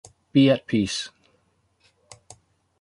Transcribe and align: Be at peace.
Be 0.31 0.49
at 0.49 0.65
peace. 0.65 1.11